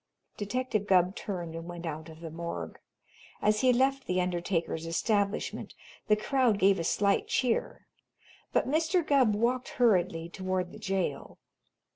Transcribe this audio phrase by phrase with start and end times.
[0.35, 2.79] Detective Gubb turned and went out of the morgue.
[3.39, 5.75] As he left the undertaker's establishment
[6.07, 7.85] the crowd gave a slight cheer,
[8.51, 9.05] but Mr.
[9.05, 11.37] Gubb walked hurriedly toward the jail.